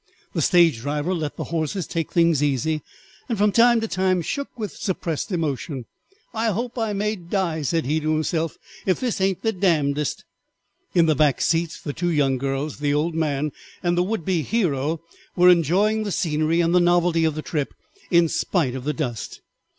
[0.33, 2.81] The stage driver let the horses take things easy,
[3.29, 5.85] and from time to time shook with suppressed emotion.
[6.33, 10.25] "I hope I may die," said he to himself, "if this ain't the damndest."
[10.95, 13.51] In the back seats the two young girls, the old man,
[13.83, 15.01] and the would be hero
[15.35, 17.71] were enjoying the scenery and the novelty of the trip
[18.09, 19.41] in spite of the dust.